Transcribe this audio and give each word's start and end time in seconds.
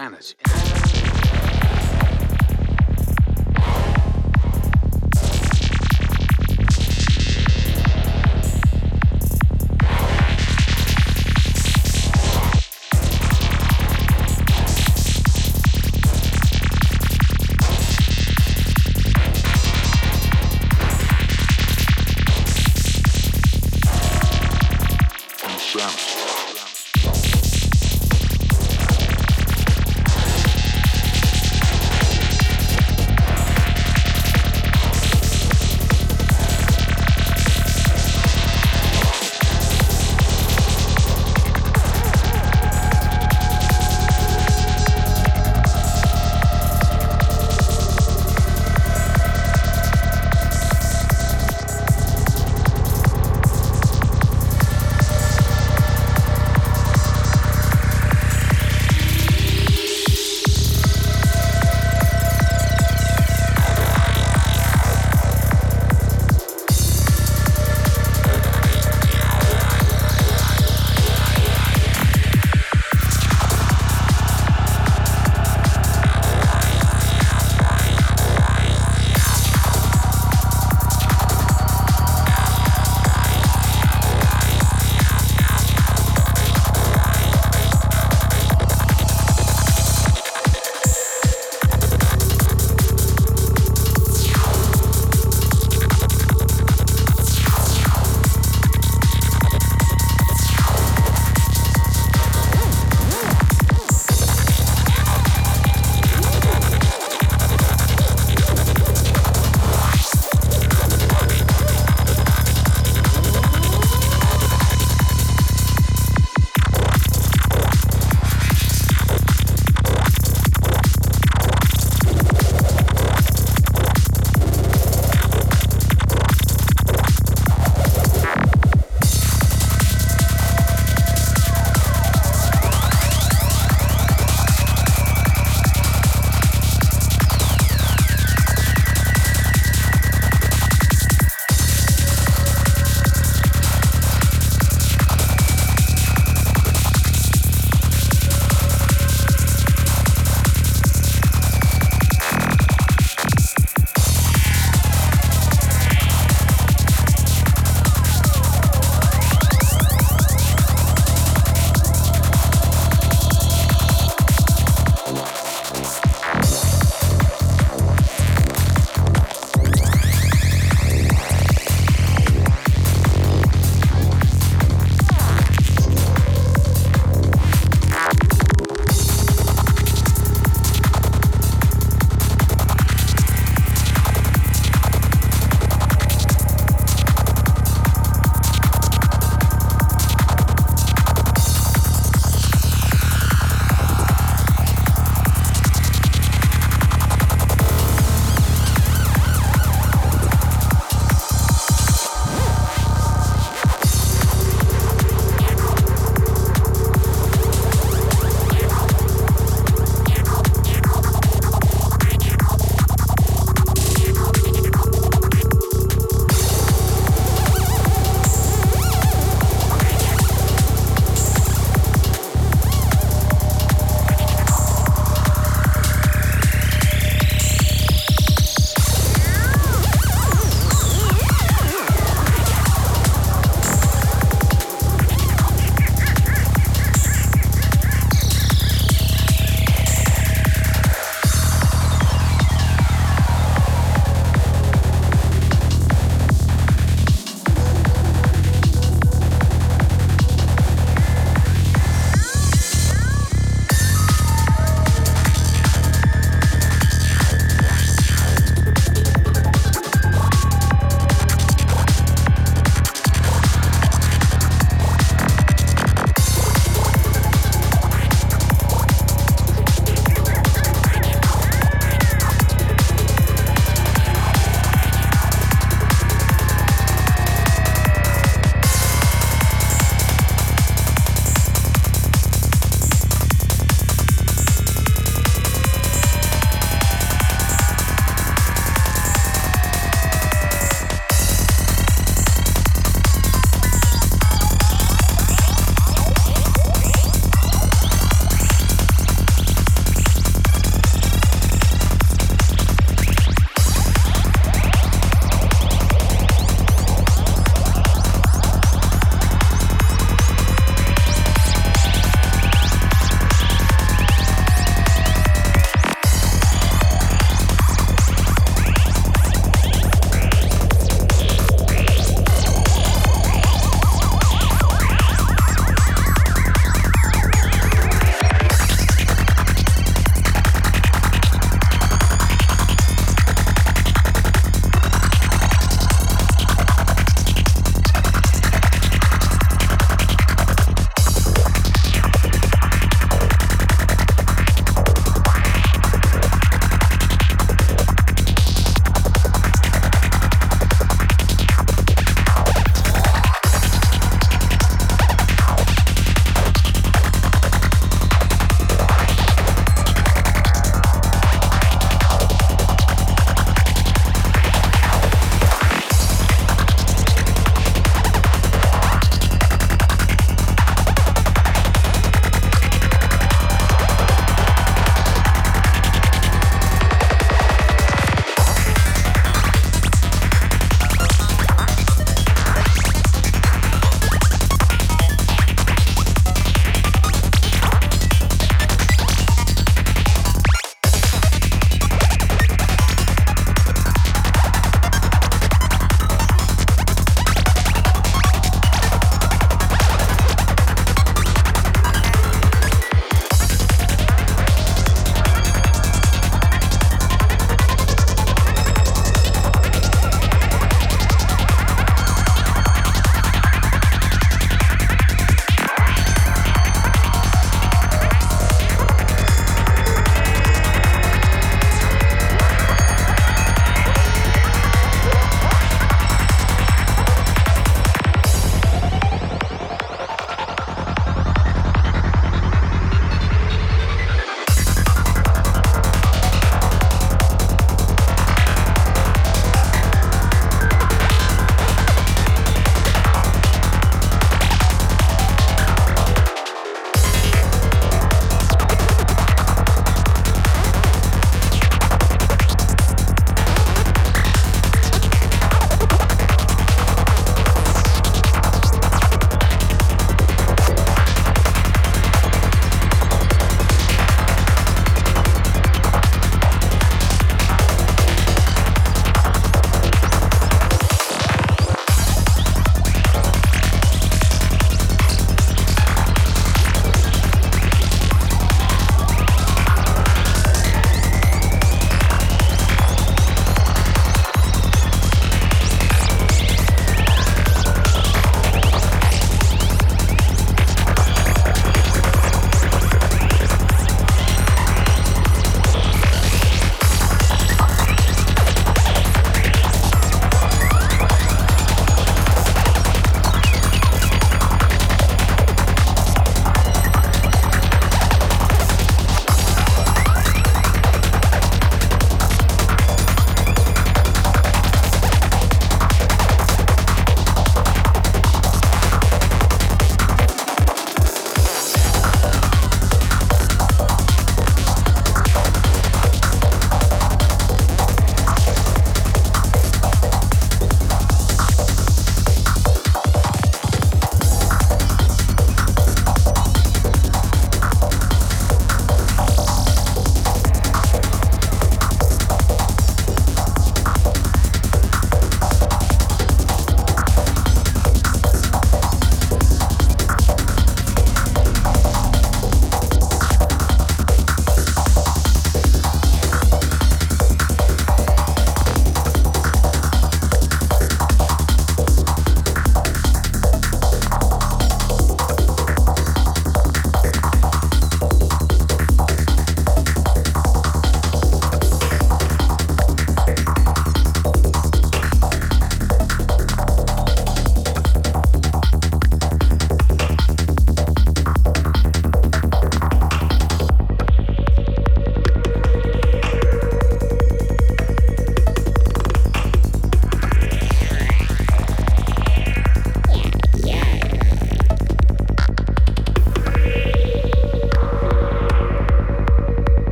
insanity. 0.00 0.49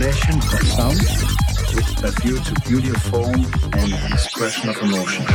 Expression 0.00 0.38
of 0.38 0.66
sound 0.66 1.00
with 1.74 2.04
a 2.04 2.10
view 2.22 2.38
to 2.38 2.54
beauty 2.66 2.88
of 2.88 2.96
form 3.02 3.34
and 3.34 4.14
expression 4.14 4.70
of 4.70 4.76
emotion. 4.78 5.26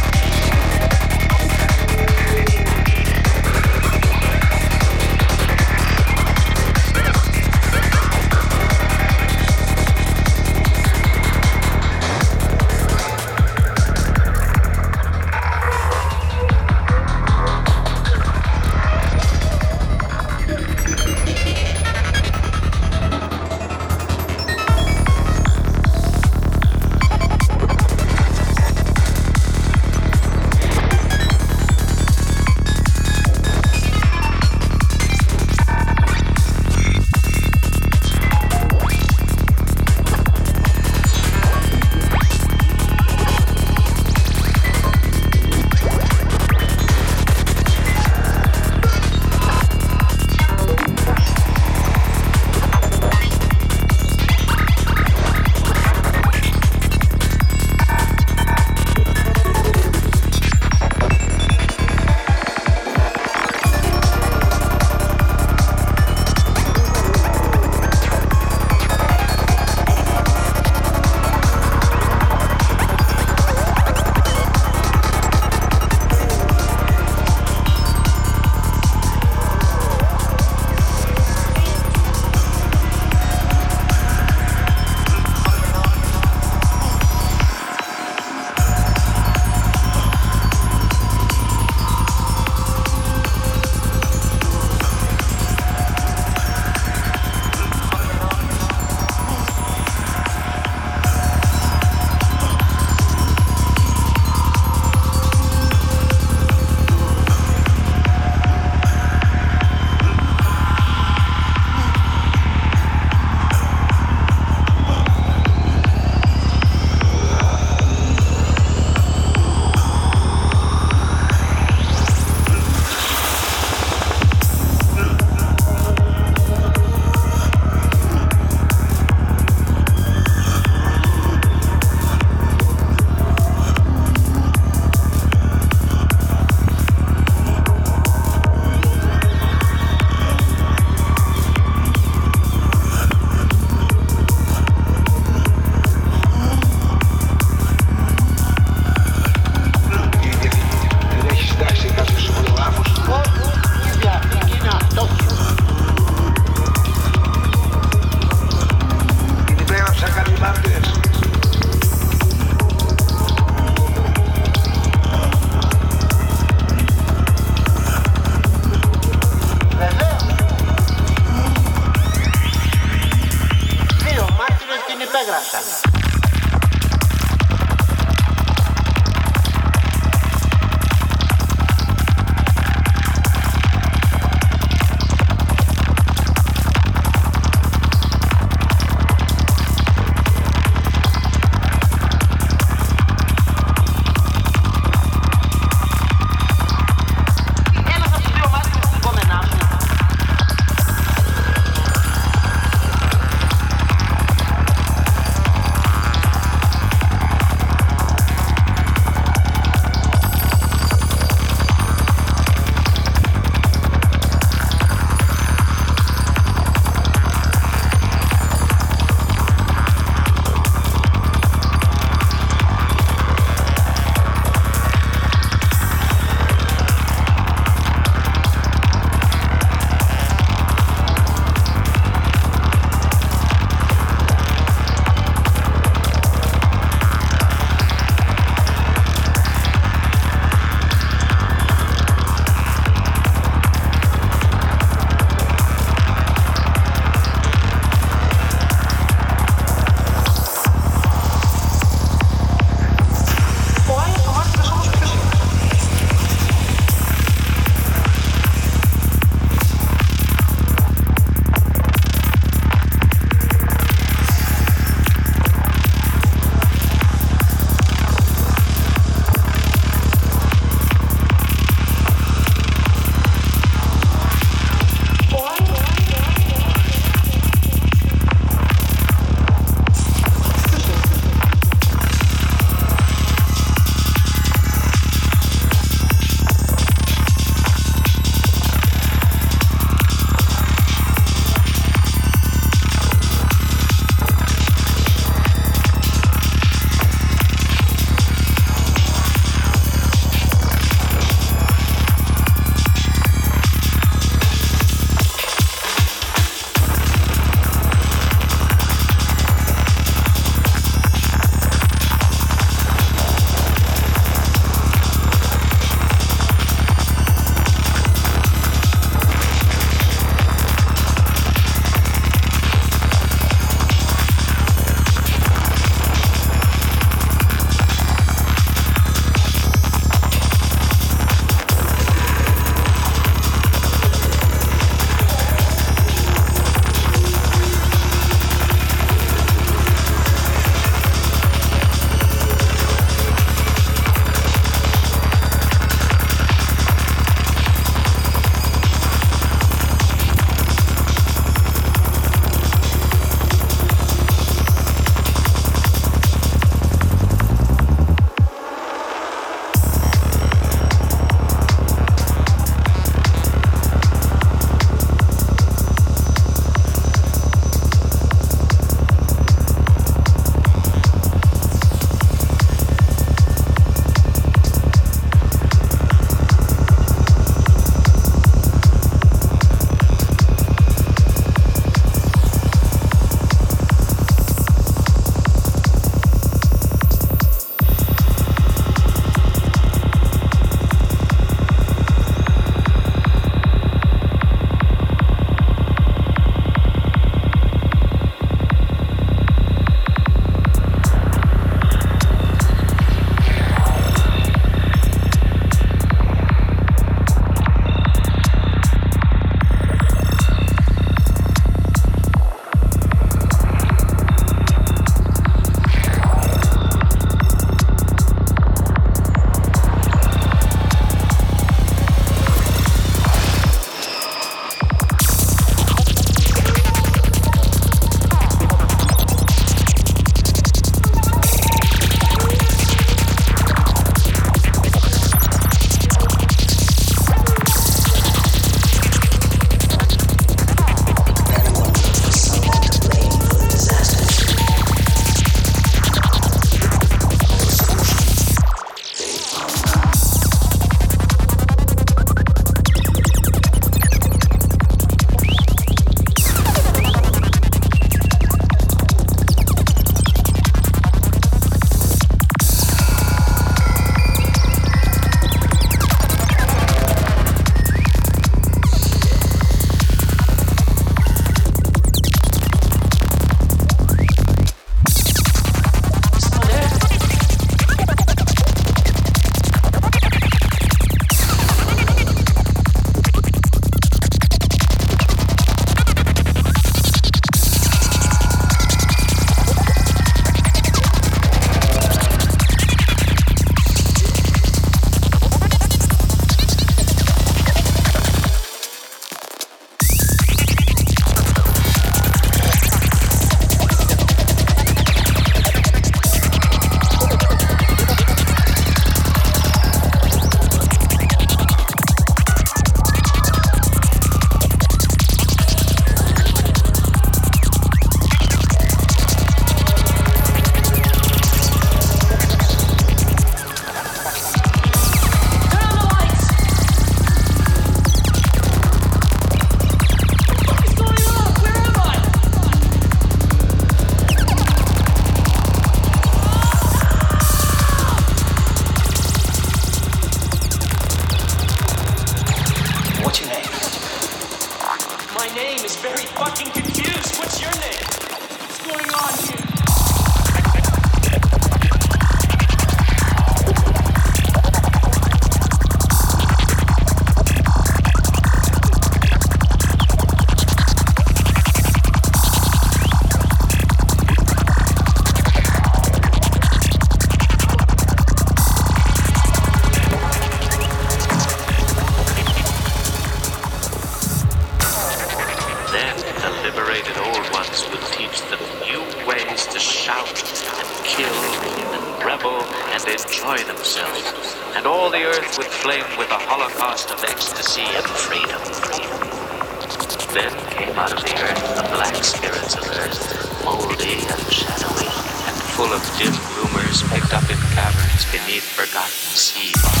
Beneath 598.31 598.63
forgotten 598.63 599.35
seas. 599.35 600.00